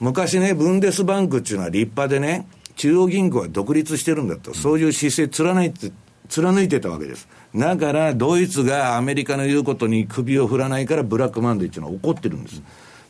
[0.00, 5.92] 昔ね、ブンデスバンクっていうのは立派でね、中央銀行は独立してるんだと、そういう姿勢貫いて、
[6.28, 7.26] 貫いてたわけです。
[7.54, 12.62] だから、ドイツがアメリカの言うことに首を振らないから、ブラックマンデーっていうのは起こってるんです。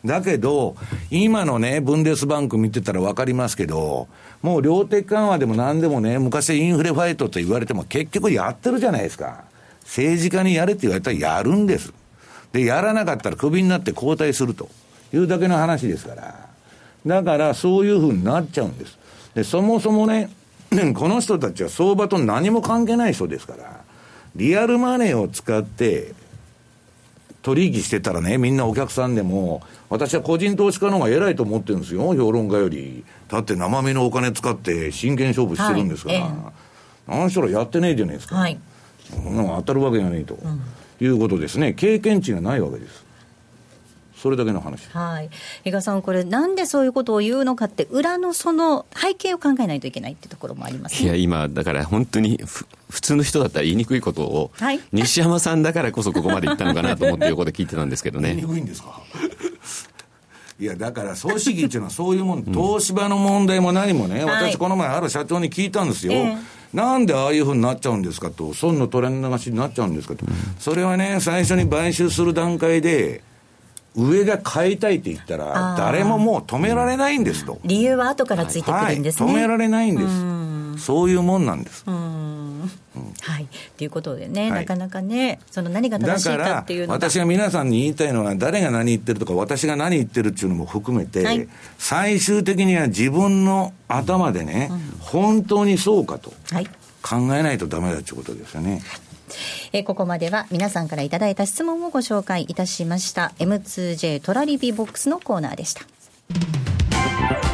[0.05, 0.77] だけど、
[1.11, 4.07] 今のね、ブンデスバンク見てたら分かりますけど、
[4.43, 9.45] もう量的緩和でも何でもね、昔インフレファイトと言われても結局やってるじゃないですか。
[9.81, 11.93] 政治家にやれって言われたらやるんです。
[12.53, 14.69] で、やらなかったらクビになって交代すると
[15.13, 16.49] いうだけの話ですから。
[17.07, 18.99] だからそういうふうになっちゃうんです。
[19.35, 20.31] で、そもそもね、
[20.95, 23.81] この人たちは相場と何も関係ない人ですから、
[24.37, 26.13] リアルマネーを使って
[27.43, 33.05] 取引してたらね、みんなお客さんでも、私は個人投資家の方が偉いと思ってるんですよ、評論家より。
[33.29, 36.21] だって生身のお金使って真剣勝負してるんですから。
[36.21, 36.33] はい、
[37.09, 38.37] あの人らやってねえじゃないですか。
[38.37, 38.59] はい、
[39.11, 40.61] 当たるわけがないと、うん、
[41.01, 41.75] いうことですね。
[41.75, 43.05] 経験値がないわけです。
[44.17, 44.89] それだけの話。
[44.89, 45.29] はい。
[45.65, 52.41] 比嘉さん、これ、なんでそういうことを言うのかって、裏のその背景を考えないといけないってところもあります、ね、いや、今、だから本当に
[52.89, 58.29] 普通の人だったら言いにくいことを、はい、西山さんだからこそここまで言ったのかなと思って横で聞いてたんですけどね。
[58.35, 59.03] 言いにくいんですか？
[60.61, 66.13] いや、だから、総主義っていうのはそういうもん、東芝の問題も何もね、私この前ある社長に聞いたんですよ。
[66.13, 66.39] えー
[66.75, 70.27] なんでああいうふうになっちゃうんですかと、損の取れ流しになっちゃうんですかと、
[70.59, 73.23] それはね、最初に買収する段階で、
[73.97, 77.61] 上が買いたいって言ったら、誰ももう止められないんですと。
[77.65, 79.27] 理由は後からついてくるんですね。
[79.27, 80.09] はい、止められないんです。
[80.85, 81.83] そういうもんなんです。
[81.87, 83.49] はい。
[83.79, 86.93] ということでね、はい、なかなかね、その何が正しいかっていうのが。
[86.93, 96.35] 私が皆さんに言いたいのは、誰が何言ってるとか、私が何言ってるっていうのも含めて、はい、最終的には自分の頭でね、うん、本当にそうかと
[97.03, 98.83] 考えないとだめだということですよね。
[99.73, 107.54] えー、ここまでは皆さんからいただいた質問をご紹介いたしました M2J トラリピボックスのコーナーでした。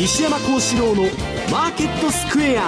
[0.00, 1.02] 西山幸四郎の
[1.52, 2.62] マーケットスクエア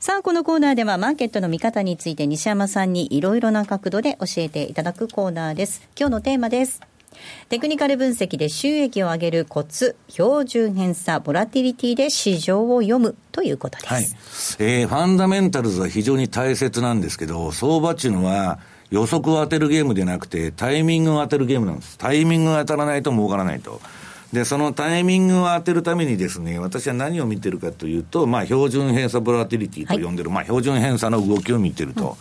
[0.00, 5.88] さあ、このコーナーではマーケットの見方について西山さんにいろいろな角度で教えていただくコーナーです。
[5.96, 6.80] 今日のテーマです。
[7.48, 14.56] テクニカル分析で収益を上げるコツ、標準偏差、ボラティリティで市場を読むということです。
[14.58, 14.68] はい。
[14.68, 18.58] えー、ファンダメンタルズは非常に大切なんですけど、相場っていうのは
[18.90, 21.96] 予測を当てるゲームでなくて、タイミングを当てるゲームなんです。
[21.96, 23.80] タイミングが当たらないと儲からないと。
[24.32, 32.18] で、そのタイミングを当てるためにですね、私は何を見てるかというと、まあ、標準偏差ボラティリティと呼んでる、はい、まあ、標準偏差の動きを見てると。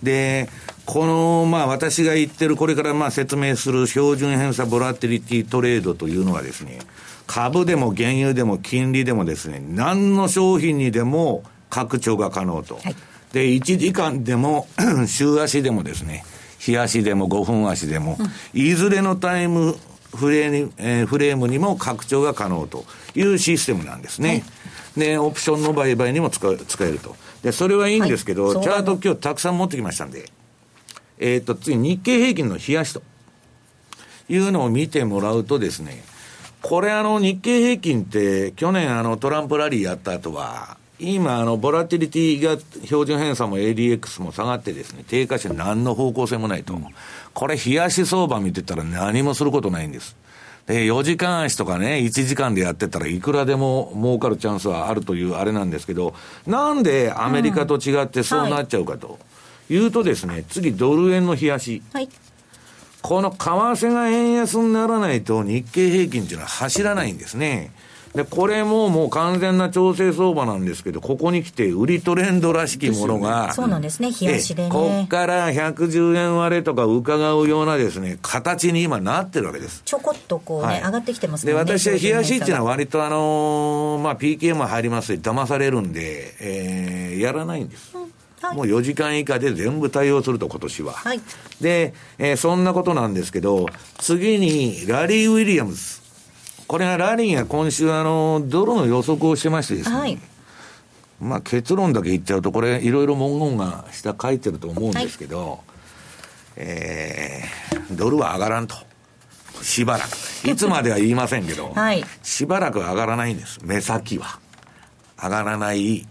[0.00, 0.48] うん、で、
[0.86, 6.78] この、まあ、私が言ってる、これからまあ説明する標準偏差ボラティリティトレードというのはですね、
[7.26, 12.76] 株でも原油でも金利でもですね、何の商品にでも拡張が可能と。
[12.76, 12.96] はい、
[13.32, 14.66] で、1時間でも
[15.06, 16.24] 週足でもですね、
[16.58, 19.76] 日足でも5分足でも、うん、いずれのタイム
[20.14, 24.28] フレー,、えー、フレームにも拡張が可能というシステムなんですね。
[24.28, 27.16] はい、で、オプションの売買にも使使えると。
[27.42, 30.28] で、それはいいんですけど、はい、チャート今日たくさん持ってきましたんで、
[31.18, 33.02] えっ、ー、と、次、日経平均の冷やしと
[34.28, 36.02] いうのを見てもらうとですね、
[36.62, 46.78] これあの、日経平均って去年あのトランプラリーやった後は、今、あの、ボラティリティが標準偏差も ADX も下がってですね、低下して何の方向性もないと。
[47.32, 50.16] これ、冷やし相場見てたら何もすることないんです。
[50.66, 56.14] で、4時間足とかね、1時間でやってたらいくらでも儲かるチャンスはあるというあれなんですけど、
[56.46, 59.18] なんでアメリカと違ってそうなっちゃうかと
[59.68, 61.82] いうとですね、次ドル円の冷やし。
[61.92, 62.08] はい。
[63.02, 67.72] この為替が円安にならないと日経平均っていうのは走らないんですね。
[68.14, 74.68] で、これももう完全な調整相場なんですけど、ここに来て売りトレンドらしきものが、そうなんですね、冷やしでね。
[74.70, 79.82] こっから110円割れとか伺うようなですね、形に今なってるわけです。
[79.84, 81.52] ちょこっとこうね、はい、上がってきてますね。
[81.52, 87.96] で、私は冷やしっていうのは割とあのー、まあ PK も入りますし、騙されるんで、えー、やらないんです。
[87.96, 90.94] うんはい、もう4時間以下で全部対応すると、今年は。
[90.94, 91.20] はい、
[91.60, 93.66] で、えー、そんなことなんですけど、
[93.98, 96.00] 次に、ラリー・ウィリアムズ。
[96.70, 100.18] これはラリーが今週、あの、ドルの予測をしてましてですね、はい、
[101.18, 105.58] まあ結論だけ言っちゃうと、これ、いろいろ文言が下書いてると思うんですけど、はい、
[106.58, 108.76] えー、ドルは上がらんと。
[109.62, 110.48] しばらく。
[110.48, 114.38] いつまでは言いませんけど、 はい、しばらく上がらないんです、目先は。
[115.20, 116.06] 上がらない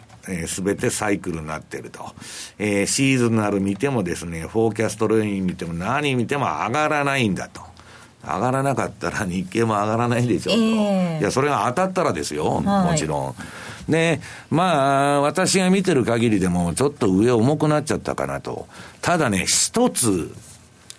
[0.46, 2.14] す、え、べ、てサイクルになっていると。
[2.58, 7.69] えー、シーズナル見てもですね、フォーキャストライン見ても何見ても上がらないんだと。
[8.24, 13.36] 上がらなかったら日経も上がらないでしょうと、えー、いや、それが当たったらですよ、もちろ
[13.88, 13.92] ん。
[13.92, 18.68] で、まあ、私が見てる限りでも、ちょっと上重くなっちゃったかなと。
[19.02, 20.32] ただね、一つ、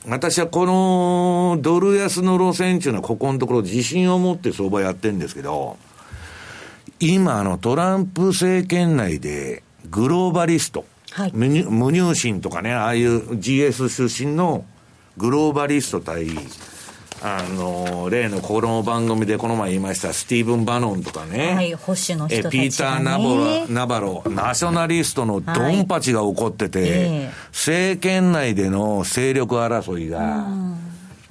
[0.09, 5.77] 私はこのドル安の路線っていうのは、ここのところ自信を持って相場やってるんですけど、
[7.01, 14.65] 今、あの、トランプ政権内で、グローバリスト、はい、無入信とかね、ああいう GS 出身の
[15.17, 16.29] グローバリスト対、
[17.23, 21.55] あの、例のこの番組でこの前言いました、スティーブン・バノンとかね。
[21.55, 26.95] はい、保守の人たち、ね、ピーター・ナボラ、ナバロ、ナショナリストのドンパチが起こってて、はいえ。
[26.95, 30.47] ー、政権内での勢力争いが、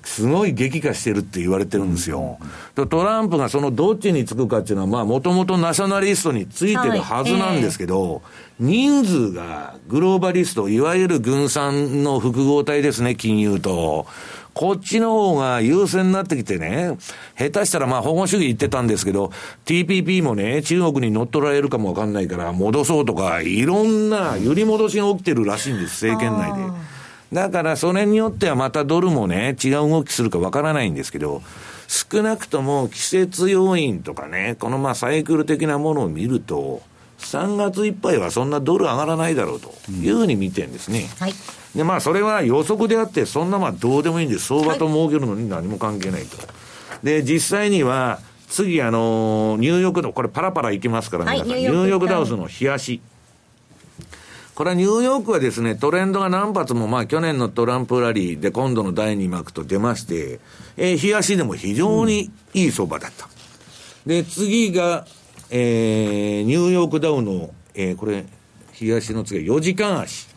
[0.10, 2.40] すごい激化してるって言われてるんですよ。
[2.90, 8.22] トランプがそのどっちにつくかっていうのは、まあ、もともとナショナリストについてるはずなんですけど、はい
[8.60, 14.08] えー、人数がグローバリスト、いわゆる軍産の複合体ですね、金融と。
[14.56, 16.98] こっちの方が優先になってきてね、
[17.38, 19.32] 下手したらまあ保護主義言ってたんですけど、
[19.66, 26.99] TPP もね、中国に乗っ取られるかもわかんないから、戻そうとか、いろんな揺り戻しが起きてるらしいんです、政権内で。
[27.32, 31.42] だから、それによってはまたドルもね、違う動きするかわからないんですけど、
[31.88, 36.82] 少なくとも季節要因とかね、このまあサイクル的なものを見ると、
[37.20, 41.02] 3月いっぱいはそんなドル上がらないだろうというふうに見てるんですね。
[41.02, 41.34] うん、はい。
[41.76, 44.48] で、まあ、それは予測であって、そんなまあ、どうでもいいんです。
[44.48, 46.38] 相場と儲けるのに何も関係ないと。
[47.04, 53.02] で、実際には、次、あのニューヨークの、これパラパラいきますから、はい、ニューヨークダウスの冷やし。
[54.60, 60.42] これはニューヨークはですね、トレンドが何発も、まあ去年のトランプラリーで今度の第2幕と出まして、
[60.76, 63.30] えー、冷やしでも非常にいい相場だった。
[64.06, 65.08] うん、で、次が、
[65.50, 68.26] えー、ニューヨークダウの、えー、これ、
[68.82, 70.28] 冷やしの次は4時間足。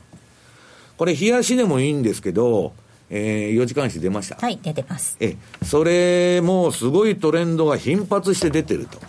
[0.96, 2.74] これ、冷やしでもいいんですけど、
[3.10, 4.36] えー、4時間足出ました。
[4.36, 5.16] はい、出てます。
[5.18, 9.00] え、それもすごいトレンドが頻発して出てると。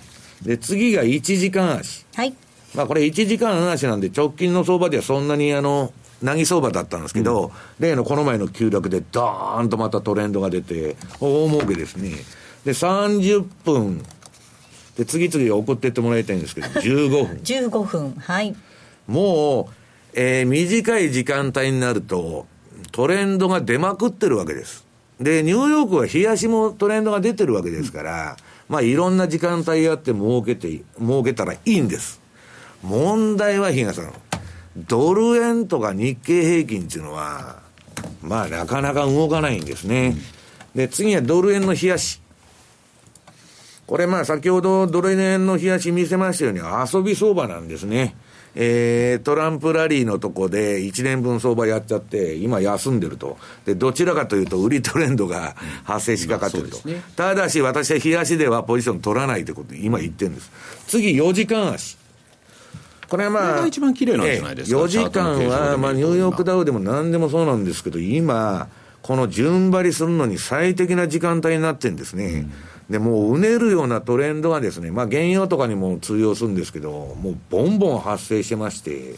[0.42, 2.04] で、次が1時間足。
[2.16, 2.34] はい。
[2.76, 12.12] まあこれ1時間足なんで直近の相場ではそんなにあの、なぎ相場だったんですけど、例のこの前の急落でドーンとまたトレンドが出て、大儲けですね。
[12.66, 14.04] で、30分、
[14.98, 17.24] で、次々送ってってもらいたいんですけど、15分。
[17.44, 18.12] 15分。
[18.20, 18.56] はい。
[19.08, 19.74] もう、
[20.14, 22.46] えー短い時間帯になると、
[22.92, 24.86] トレンドが出まくってるわけです。
[25.20, 28.38] で、ニューヨークは冷やしもトレンドが出てるわけですから、
[28.70, 32.23] まあいろんな時間帯あって儲けて、儲けたらいいんです。
[32.84, 34.14] 問題は、比嘉さん、
[34.76, 37.62] ドル円とか日経平均っていうのは、
[38.22, 40.16] まあなかなか動かないんですね。
[40.76, 42.22] で、次はドル円の冷やし。
[43.86, 48.16] これまあ先ほどドル円の冷やし見せましたように遊び相場なんですね。
[48.56, 53.38] えー、トランプラリーのとこで1年分相場やっちゃって、今休んでると。
[53.66, 56.78] で、どちらかというと売りトレンドが発生しかかってると。
[57.16, 60.52] ただし私は冷やしではポジション取らないということで今言ってるんです。
[60.88, 62.03] 次4時間足。
[63.10, 68.68] これはまあ、これが一番綺麗なんじゃないですか4時間は、とまあ、ニューヨークダウでも何でもそうなんですけど、今、
[69.02, 72.48] この順張りするのに最適な時間帯になってるんですね。
[72.90, 79.16] で、もううねるようなトレンドがですね、まあ、原油とかにも通用するんですけど、もうボンボン発生してまして、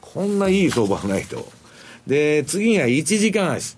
[0.00, 1.48] こんないい相場がないと。
[2.06, 3.76] で、次が1時間足。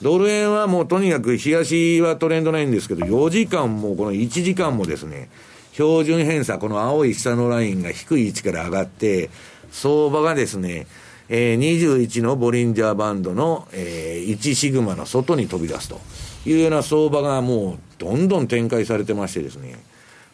[0.00, 5.28] ドル円はもうとにかく冷やしはトレンドないんですけど、4時間もこの1時間もですね、
[5.72, 9.30] 標準偏差、この青い下のラインが低い位置から上がって、
[9.70, 10.86] 相場がですね、
[11.28, 16.00] えー21のボリンジャーバンドの、えー1シグマの外に飛び出すと
[16.44, 19.78] いうような相場がもうどんどん展開されてましてですね、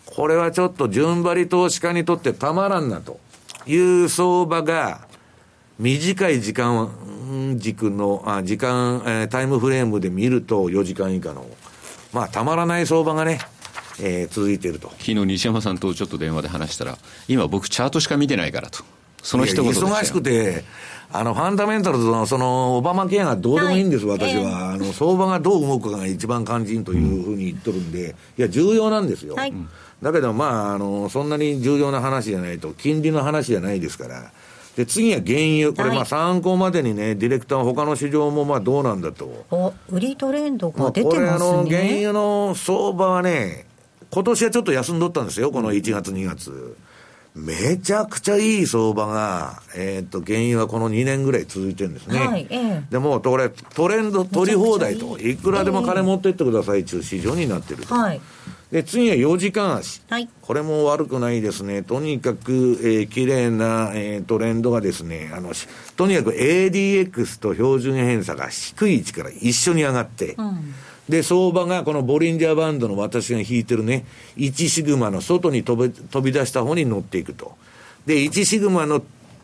[0.07, 3.20] これはちょっと順張り投資家にとってたまらんなと
[3.66, 5.07] いう相場が、
[5.78, 11.47] 短い時間軸の、あ時間、えータイムフレームで見ると4時間以下の、
[12.14, 13.39] まあ、たまらない相場がね、
[14.01, 14.90] えー続いていると。
[14.99, 18.84] 昨日西山さんとちょっと電話で話したら、今僕チャートしか見てないからと。
[19.22, 20.64] その一言忙しくて、
[21.12, 24.72] あの、ファンダメンタルズの、その、オバマケアがどうでもいいんです、はい私は。
[24.72, 29.34] あの、相場がどう動くかが一番肝心というふうに言っとるんで、いや、重要なんですよ。
[29.34, 29.53] はい
[30.03, 34.30] だけど、まあ、あの、そんなに重要な話じゃないと、金利の話じゃないですから。
[34.76, 35.72] で、次は原油。
[35.72, 39.47] これ、まあ、はい参考までにね、ディレクターは他の市場も、まあ、どうなんだと。
[39.51, 41.92] お、売りトレンドまあ、が出てこれ、あますの、原ね。
[42.07, 43.65] 油の相場はね、
[44.16, 46.74] 今年はちょっと休んどったんですよ、この1月、2月。
[47.34, 52.18] めちゃくちゃいい相場が、えーっと、原油はこの2年ぐらい続いてるんですね。
[52.26, 52.82] はい、ええ。
[52.88, 57.94] でも、これ、トレンド取り放題と、いくらでも金持ってってくださいっていう市場になってると。
[57.94, 58.22] はい。
[58.72, 60.00] で、次は4時間足。
[60.08, 60.30] はい。
[60.40, 61.82] これも悪くないですね。
[61.82, 70.36] とにかく、えー綺麗な、えートレンドがですね、あの、しとにかく ADX と標準偏差が低い位置から一緒に上がって、
[71.09, 74.04] で、相場がこのボリンジャーバンドの私が引いてるね、
[74.36, 77.57] 1シグマの外に飛び飛び出した方に乗っていくと。
[78.07, 79.02] で、1シグマの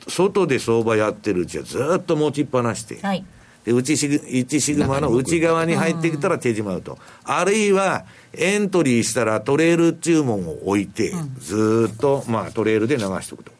[0.08, 3.24] 外で相場やってるうちはずっと持ちっぱなして、はい。
[3.64, 6.98] で、内シグ、1シグマの内側に入ってきたら手締まうと。
[7.24, 13.52] あるいは、エントリーしたらトレール注文を置いて、ずーっと、まあ、トレールで流しておくと。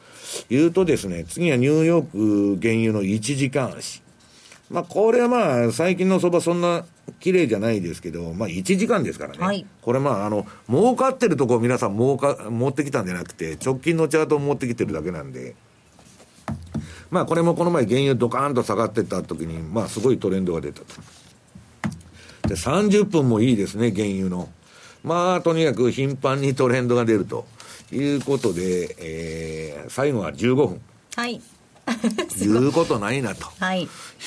[0.50, 4.02] いうとですね、次はニューヨーク原油の1時間足。
[4.72, 6.86] まあ、これはまあ、最近の相場そんな
[7.20, 9.38] 綺麗じゃないですけど、まあ、1時間ですからね。
[9.38, 15.54] はいこれまあ、あの、儲かってるとこを皆さん儲か、持ってきたんじゃなくて、直近のチャートを持ってきてるだけなんで、
[17.10, 20.86] まあこれもこの前原油ドカーンと下がってった時に、まあすごいトレンドが出たと。
[22.48, 24.48] で、30分もいいですね、原油の。
[25.04, 27.44] まあとにかく頻繁にトレンドが出ると
[27.92, 30.80] いうことで、えー、最後は15分。
[31.16, 31.42] はい。
[32.38, 33.46] 言うことないなと。
[33.58, 33.82] はい。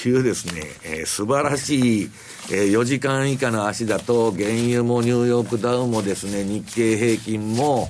[0.06, 2.12] いうですね、えー素晴らしい、
[2.51, 7.89] えー4時間以下の足だと、原油もニューヨークダウンもですね、日経平均も、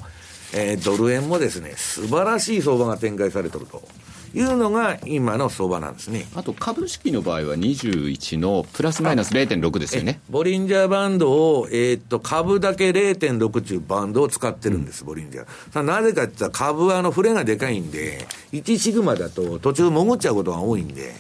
[0.54, 3.84] えードル円もですね、素晴らしい相場が展開されてると
[4.36, 6.26] いうのが今の相場なんですね。
[6.36, 10.20] あと株式の場合は21のプラスマイナス0.6ですよね。
[10.30, 15.74] ボリンジャーバンドを、えーっと、株だけ0.6というバンドを使ってるんです、ボリンジャー。
[15.74, 21.16] さあなぜかって言ったら株はあの、触れがでかいんで、1シグマだと途中潜っちゃうことが多いんで、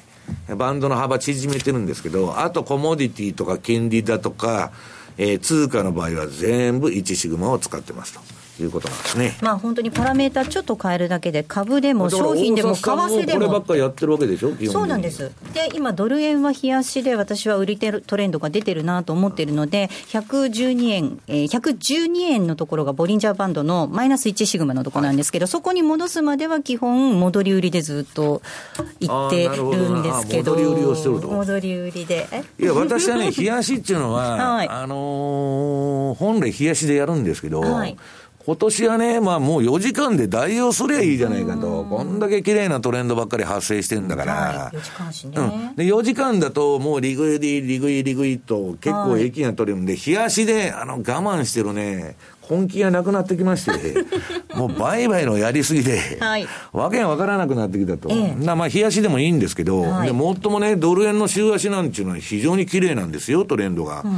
[0.57, 4.72] バンドの幅縮めてるんですけど、あとコモディティとか金利だとか、
[5.18, 8.20] えー通貨の場合は全部1シグマを使ってますと
[8.62, 9.38] いうことなんですね。
[9.41, 15.32] まあ本当にパラメータちょっと変えるだけで株でも商品でも為替でこればもっかりやってるわけでしょ、そうなんです。
[15.53, 28.41] で、今、ドル円は冷やしで、私は売りトレンドが出てるなと思ってるので、112円、えー、112円のところがボリンジャーバンドのマイナス1シグマのところなんですけど、そこに戻すまでは基本、戻り売りでずっと
[28.99, 31.28] 行ってるんですけど、ど戻り売りをしてると。
[31.28, 32.28] 戻り売りで。
[32.32, 32.43] え？
[32.60, 34.70] いや、私はね、冷やしっていうのは、 はい。
[34.70, 37.97] あのー本来冷やしでやるんですけど、はい
[38.46, 41.84] 今年はね、まあもう4時間で代用すりゃいいじゃないかと。
[41.84, 44.34] こんだけ綺麗なトレンドばっかり発生してんだから。
[44.34, 45.41] はい、4時間しね、う
[45.72, 45.76] ん。
[45.76, 52.18] で、4時間だともうリグイリ、リグイリグイと結構駅が取れるんで、冷やしで、あの、我慢してるね、
[52.48, 54.06] 根気がなくなってきまして、
[54.56, 58.10] もう売買のやりすぎで、はい、わけがわからなくなってきたと。
[58.12, 64.04] ええ、まあ、冷やしでもいいんですけど、はい、でもっともね、ドル円の週足なんていうのは非常に綺麗なんですよ、トレンドが。
[64.06, 64.12] うん、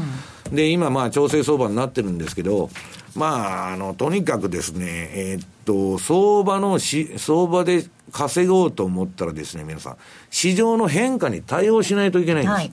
[0.52, 2.70] で、今まあ、調整相場になってるんですけど、
[3.16, 9.98] まあ、あの、とにかくですね、えー、っと、相場のし、相場で稼ごうと思ったらですね、皆さん、
[10.30, 12.54] 市場の変化に対応しないといけないんです。
[12.54, 12.72] はい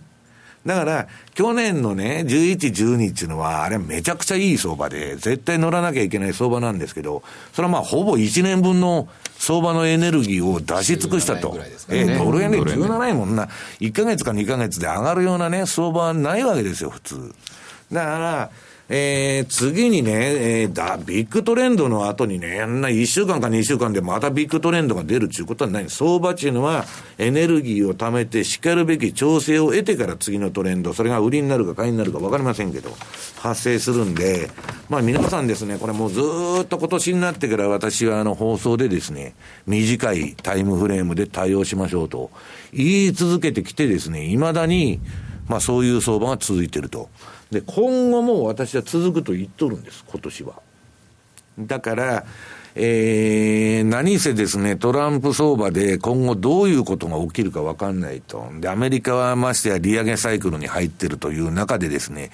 [0.66, 7.22] だから、去年のね、11、12っていうのは、あれめちゃくちゃいい相場で、絶対乗らなきゃいけない相場なんですけど、
[7.53, 9.09] それはまあ、ほぼ1年分の
[9.39, 11.53] 相場のエネルギーを出し尽くしたと。
[11.53, 13.49] ね、えー、ドル円で17円もんな、
[13.81, 17.35] 1ヶ月か2ヶ月で上がるようなね、相場はないわけですよ、普通。
[17.95, 18.51] だから、
[18.91, 25.89] えー、次にね、えー、だ、ビッグトレンドの後にね、あんな1週間か2週間でまたビッグトレンドが出るっていうことはない。
[25.89, 26.85] 相場っていうのは、
[27.17, 32.91] エネルギーを貯めて、しかるべき調整を得てから次のトレンド、それが売りになるか買いになるか分かりませんけど、
[33.39, 34.51] 発生するんで、
[34.91, 39.35] まあ皆さんですね、これもうずっと今年になってから私はあの放送でですね、
[39.67, 42.31] 短いタイムフレームで対応しましょうと
[42.75, 45.01] 言い続けてきてですね、未だに、
[45.49, 47.09] まあそういう相場が続いてると。
[47.55, 50.55] で、今後も私は続くと言っとるんです、今年は。
[51.59, 52.25] だから、
[52.75, 58.51] えー、何せですね、トランプ相場で今後どういうことが起きるか分かんないと。
[58.59, 62.31] で、アメリカはましてや利上げサイクルに入ってるという中でですね、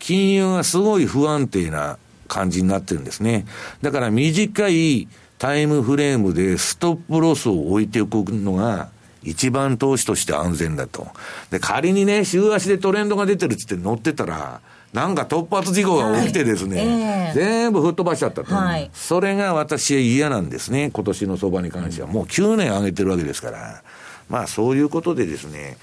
[0.00, 3.46] 金融がすごい不安定な感じになってるんですね。
[3.82, 5.06] だから短い
[5.38, 8.88] タイムフレームでストップロスを置いておくのが
[9.24, 11.08] 一番投資として安全だと。
[11.50, 14.60] で、仮にね、週足でトレンドが出てるっつって乗ってたら、
[14.92, 22.08] なんか突発事故が起きてですね、はいえー、全部吹っ飛ばしちゃったと、はい、それが私は嫌なんですね、今年の相場に関しては。
[22.08, 23.82] もう9年上げてるわけですから。
[24.28, 25.76] まあそういうことでですね、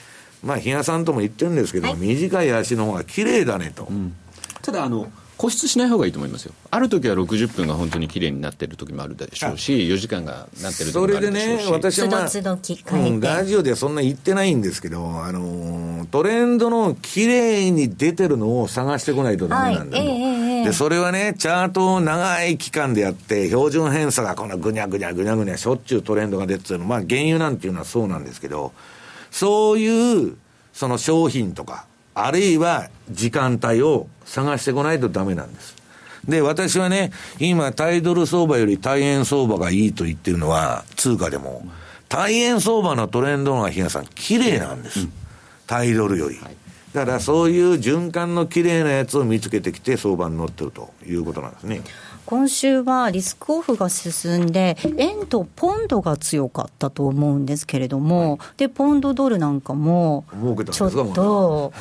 [0.43, 3.83] まあ、比嘉さんとも言ってるんですけど、はい、短い足の方が綺麗だねと。
[3.83, 4.15] うん、
[4.61, 5.11] ただあの
[5.41, 6.53] 固執しない方がいいと思いますよ。
[6.69, 11.71] ある時は60分が本当に綺麗になってる時もあるでしょうし、4時間がなってる時もあるでしょうし。
[11.71, 20.05] それでね、私は、まあ、うん、ラジオではそんな言ってないんですけど、あの、トレンドの綺麗に出てるのを探してこないとダメなんだよ。
[20.05, 28.73] はいえー、で、それはね、チャートを長い期間でやって、標準偏差がこのぐにゃぐにゃぐにゃぐにゃしょっちゅうトレンドが出てるの、まあ原油なんていうのはそうなんですけど、
[29.31, 30.37] そういう、
[30.71, 35.75] その商品とか、あるいは時間帯を探してこないとダメなんです。
[36.27, 41.67] で、私はね、今、タイドル相場より対円相場がいいと言ってるのは、通貨でも、
[42.09, 45.07] 対円相場のトレンドが、比嘉さん、綺麗なんです。
[45.65, 46.37] タイドルより。
[46.93, 51.81] だからそういう循環の綺麗なやつを見つけてきて相場に乗ってるということなんですね。
[52.31, 60.23] 今週はリスクオフが進んで、円とポンドが強かったと思うんですけれども、はい、でポンドドルなんかも、
[60.71, 61.73] ちょっとト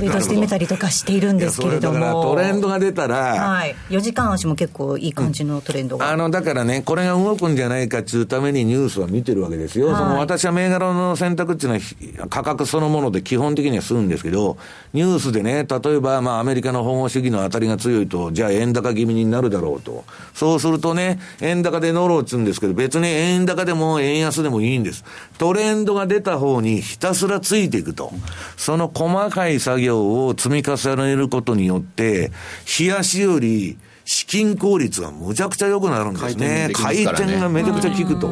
[0.00, 14.56] レードしてみたりとかしているんですけれども、トレンドが出たら、はい、4時間足も結構いい感じのトレンドが、うん、あのだからね、これが動くんじゃないかっていうためにニュースは見てるわけですよ、はい、その私は銘柄の選択っていうのは、価格そのもので基本的にはするんですけど、
[14.94, 20.04] ニュースでね、例えば、まあ、アメリカの保護主義の当たりが強いと、じゃあ円高気味になるだろうと。
[20.34, 25.04] そうするとね、円高で乗ろうっつうんですけど、別に円高でも円安でもいいんです。
[25.38, 28.12] トレンドが出た方にひたすらついていくと。
[28.56, 32.30] その細かい作業を積み重ねることによって、
[32.78, 36.70] 冷やしより資金効率がむちゃくちゃ良くなるんですね。
[36.72, 38.30] 回転、ね、がめちゃくちゃ効くと。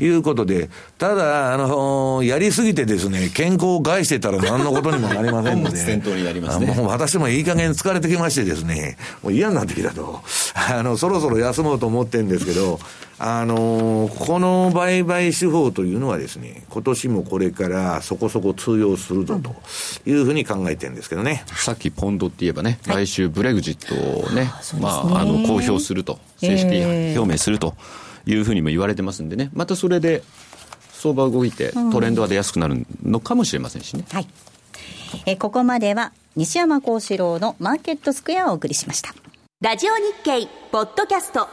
[0.00, 6.74] いうことで、ただ、あの、やりすぎてですね、健康を害してたら何のことにもなりませんので、先頭になりますね。
[6.74, 10.20] もう私もいい加減疲れてきましてですね、もう嫌になってきたと。
[10.54, 12.80] あの、そろそろ休もうと思ってるんですけど、
[13.22, 19.54] あのこの売買手法というのはですね、今年もこれからそこそこ通用するぞと
[20.08, 21.44] いうふうに考えてるんですけどね。
[21.48, 26.82] さっきポンドって言えばね、来週ブレグジットをね、まあ、あの、公表すると、正式
[27.14, 27.74] 表明すると。
[28.26, 30.22] いうふうにも言われてますんでね、またそれで
[30.92, 34.04] 相場動いて、トレンドは出やすくなるのかもしれませんしね。
[34.12, 34.26] はい。
[35.26, 39.14] えここまでは西山幸四郎のマーケットスクエアをお送りしました。
[39.60, 41.48] ラジオ日経ポッドキャスト。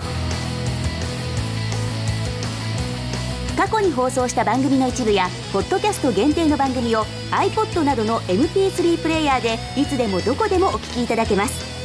[3.58, 11.77] 過去に放送した番組の一部やポッドキャスト限定の番組を iPod などの MP3 プレイヤーでいつでもどこでもお聞きいただけます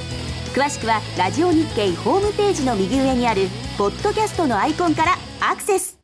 [0.54, 3.48] 詳しくはラジオ日経ホームページの右上にある
[3.78, 5.98] ポッドキャストのアイコンからアクセス。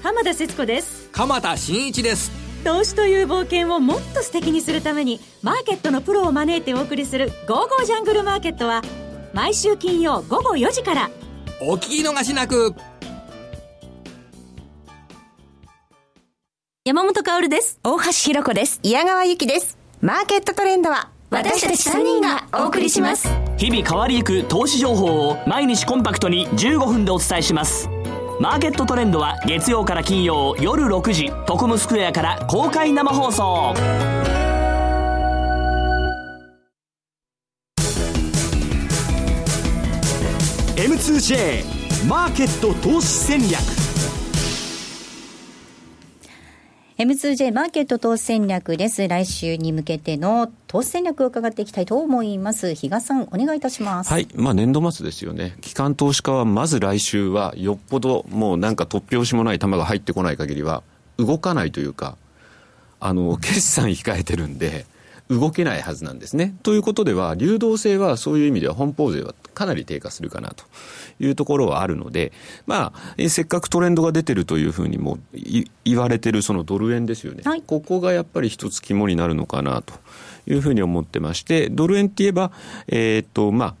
[0.00, 1.08] 浜田節子です。
[1.10, 2.30] 鎌田新一です。
[2.62, 8.82] 投資という冒険をもっと素敵にするためにマーケットのプロを招いてお送りする「ゴーゴージャングルマーケット」は
[9.32, 11.10] 毎週金曜午後4時から。
[11.60, 12.76] お聞き逃しなく。
[16.84, 17.80] 山本薫です。
[17.82, 18.78] 大橋ひろ子です。
[18.84, 23.28] 矢川由紀ですマーケットトレンドは私たち3人がお送りします。
[23.56, 27.88] 日々変わりゆく投資情報を毎日コンパクトに15分でお伝えします。
[28.38, 33.74] マーケットトレンドは月曜から金曜夜6時トコムスクエアから公開生放送。
[40.76, 43.60] M2J マーケット投資戦略
[46.98, 49.06] M2J マーケット投資戦略です。
[49.06, 52.74] 来週に向けての投資戦略を伺っていきたいと思います。
[52.74, 54.10] 比嘉さん、お願いいたします。
[54.10, 54.26] はい。
[54.34, 55.54] まあ、年度末ですよね。
[55.60, 60.82] 機関投資家はまず来週は、よっぽどもうなんか突拍子もない球が入ってこない限りは、
[61.18, 62.16] 動かないというか、
[62.98, 64.84] あの、決算控えてるんで、
[65.28, 66.56] 動けないはずなんですね。
[66.64, 70.64] ということでは、流動性はそういう意味では本邦税はかなり低下するかなと
[71.18, 72.32] いうところはあるので、
[72.66, 75.18] まあ、えせっかくトレンドが出てるというふうにも
[75.84, 79.94] 言われてるそのドル円ですよね、はい、ここがやっぱり一つ肝になるのかなと
[80.46, 82.52] いうふうに思ってまして、ドル円って言えば、
[82.86, 83.74] えー、っと、まあ、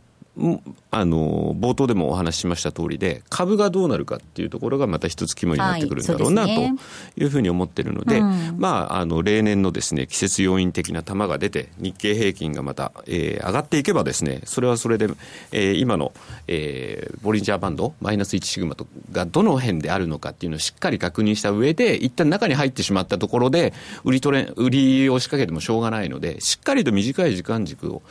[0.90, 15.08] あの冒頭でもお話ししました通りで株がどうなるかっていうところがまた一つ肝になってくるんだろうな、というふうに思ってるので、うん、まああの例年のですね季節要因的な玉が出て日経平均がまた、えー、上がっていけばですねそれはそれで、
[15.50, 16.12] えー、今の、
[16.46, 23.72] えー、ボリンジャーバンドマイナス1シグマとがどの辺であるのかっていうのをしっかり確認した上で一旦中に入ってしまったところで
[24.04, 28.02] 売りトレ売りを仕掛けてもしょうがないのでしっかりと短い時間軸を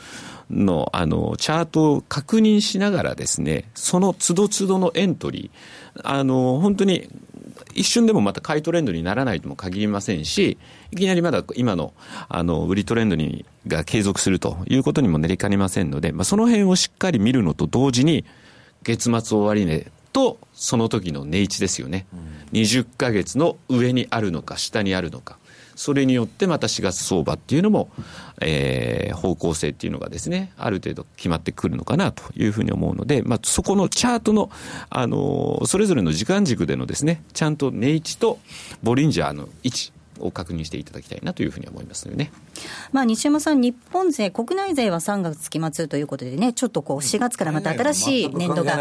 [0.50, 7.08] の、あの、チャートを確認しながらですね、その都度都度のエントリー、あの、本当に、
[7.74, 10.58] 一瞬でもまた買いトレンドにならないとも限りませんし、
[10.90, 11.92] いきなりまだ今の、
[12.28, 18.24] あの、売りトレンドに、が継続するということにもなりかねませんので、まあ、その辺をしっかり見るのと同時に、
[18.82, 22.06] 月末終値と、その時の値位置ですよね。
[22.52, 25.38] うん、20ヶ月の上にあるのか、下にあるのか。
[25.78, 27.88] それによってまた4月相場っていうのも、
[28.40, 34.50] えー、方向性っていうのがですね、ある程度決まってくるのかなというふうに思うので、まあ、そこのチャートの、
[34.90, 38.40] あのそれぞれの時間軸でのですね、ちゃんと値位置と
[38.82, 42.32] ボリンジャーの位置、を確認していただきたいなというふうに思いますよね。
[42.90, 48.76] まあ、西山さん、日本勢、国内勢は3月期末ということでね、ちょっとこう4月からまた新しい年度が、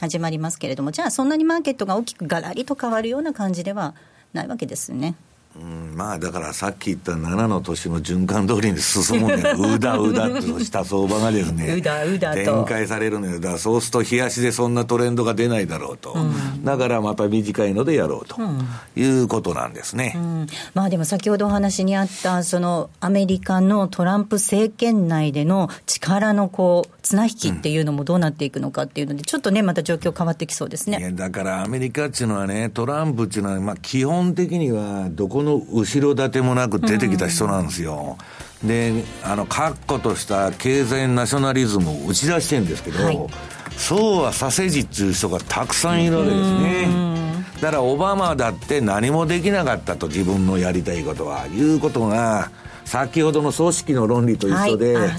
[0.00, 3.94] 始まりますけれども、じゃあ、そんなにマーケットが大きくがらりと変わるような感じでは
[4.34, 5.14] ないわけですね。
[5.56, 9.42] うん、まあだからさっき言った7の年の循環通りに進むん。
[9.42, 18.36] で、 うだうだとした相場がですね、うだうだ展開されるのよ、だそうすると、冷やしでそんなトレンドが出ないだろうと、うん、だからまた短いのでやろうと、
[18.94, 30.98] いうことなんですね、うん、まあでも先ほどお話にあった、そのアメリカのトランプ政権内での力のこう綱引きっていうのもどうなっていくのかっていうので、ちょっとね、また状況変わってきそうですね。
[30.98, 38.16] いやだからアメリカっていうのはね、トランプっていうのは、まあ、基本的にはどこの後ろ盾もなく出てきた人なんですよ。
[38.62, 43.18] うん、で、あの、確固とした経済ナショナリズムを打ち出してるんですけど、はい、
[43.76, 47.10] そうはさせじっていう人がたくさんいるわけですね。
[47.60, 52.50] だからオバマだって何もできなかったと自分のやりたいことは、いうことが、
[52.90, 55.10] 先ほどの組織の論理と一緒で、はい、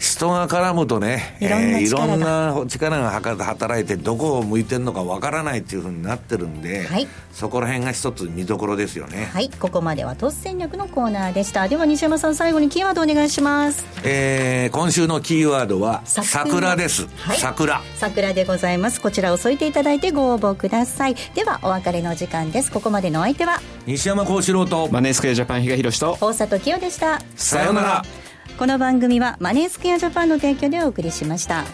[0.00, 9.30] 人が絡むとね、いろんな,、えー、いろんな力が働いて、どこを向いてるのかわからないっていうふうになってるんで、はい、そこら辺が一つ見どころですよね。
[9.32, 11.68] はい、ここまでは突戦略のコーナーでした。
[11.68, 13.84] では西山さん、最後にキーワードお願いします。
[14.02, 17.06] えー、今週のキーワードは、桜です。
[17.18, 17.82] はい、桜。
[17.98, 19.00] 桜でございます。
[19.00, 21.14] こちらを添えていただいてご応募ください。
[21.36, 22.72] では、お別れの時間です。
[22.72, 27.20] ここまでのお相手は、西山幸四郎と、マネースクエアジャパン、比嘉宏と、大里清でした。
[27.34, 28.04] さようなら
[28.58, 31.64] この番組はマネースクエアジャパンの提供でお送りしました。